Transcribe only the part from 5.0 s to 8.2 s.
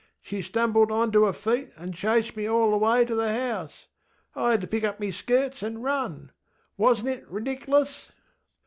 skirts anŌĆÖ run! WasnŌĆÖt it redicŌĆÖlus?